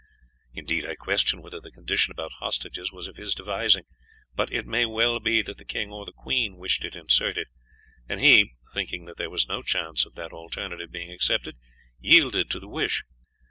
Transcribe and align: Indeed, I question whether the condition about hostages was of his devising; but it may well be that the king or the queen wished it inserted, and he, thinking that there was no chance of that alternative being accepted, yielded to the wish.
Indeed, 0.55 0.83
I 0.87 0.95
question 0.95 1.43
whether 1.43 1.59
the 1.61 1.69
condition 1.69 2.11
about 2.11 2.31
hostages 2.39 2.91
was 2.91 3.05
of 3.05 3.17
his 3.17 3.35
devising; 3.35 3.83
but 4.33 4.51
it 4.51 4.65
may 4.65 4.83
well 4.83 5.19
be 5.19 5.43
that 5.43 5.59
the 5.59 5.63
king 5.63 5.91
or 5.91 6.05
the 6.07 6.11
queen 6.11 6.57
wished 6.57 6.83
it 6.83 6.95
inserted, 6.95 7.45
and 8.09 8.19
he, 8.19 8.53
thinking 8.73 9.05
that 9.05 9.17
there 9.17 9.29
was 9.29 9.47
no 9.47 9.61
chance 9.61 10.03
of 10.07 10.15
that 10.15 10.33
alternative 10.33 10.89
being 10.91 11.11
accepted, 11.11 11.55
yielded 11.99 12.49
to 12.49 12.59
the 12.59 12.67
wish. 12.67 13.03